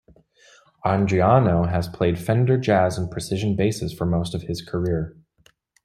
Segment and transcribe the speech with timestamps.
[0.83, 5.15] Andriano has played Fender Jazz and Precision Basses for most of his career.